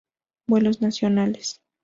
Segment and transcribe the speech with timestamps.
[0.47, 1.61] Vuelos Nacionales